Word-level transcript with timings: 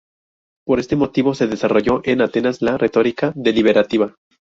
Por 0.65 0.79
este 0.79 0.95
motivo 0.95 1.35
se 1.35 1.45
desarrolló 1.45 2.01
en 2.05 2.21
Atenas 2.21 2.63
la 2.63 2.75
retórica 2.79 3.33
deliberativa. 3.35 4.15